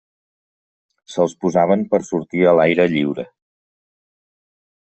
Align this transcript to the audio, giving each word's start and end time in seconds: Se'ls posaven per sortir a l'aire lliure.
Se'ls 1.15 1.35
posaven 1.45 1.85
per 1.93 2.01
sortir 2.09 2.43
a 2.53 2.57
l'aire 2.61 2.89
lliure. 2.97 3.29